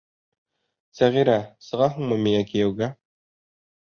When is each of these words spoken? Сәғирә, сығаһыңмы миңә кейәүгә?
Сәғирә, 0.99 1.35
сығаһыңмы 1.67 2.19
миңә 2.23 2.41
кейәүгә? 2.53 2.91